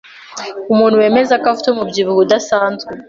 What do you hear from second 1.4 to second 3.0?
ko afite umubyibuho udasanzwe